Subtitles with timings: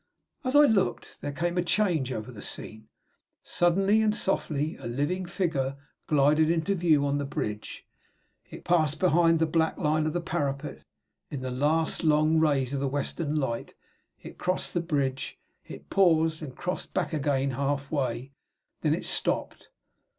[0.43, 2.87] As I looked, there came a change over the scene.
[3.43, 5.75] Suddenly and softly a living figure
[6.07, 7.85] glided into view on the bridge.
[8.49, 10.81] It passed behind the black line of the parapet,
[11.29, 13.75] in the last long rays of the western light.
[14.23, 15.37] It crossed the bridge.
[15.67, 18.31] It paused, and crossed back again half way.
[18.81, 19.67] Then it stopped.